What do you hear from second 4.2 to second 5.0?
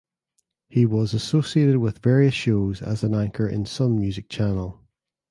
channel.